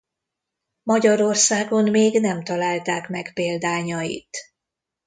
[0.83, 4.37] Magyarországon még nem találták meg példányait.